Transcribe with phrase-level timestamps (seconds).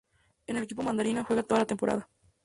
[0.47, 2.09] En el equipo mandarina juega toda la temporada.